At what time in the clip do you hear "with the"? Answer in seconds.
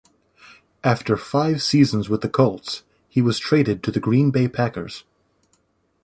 2.09-2.27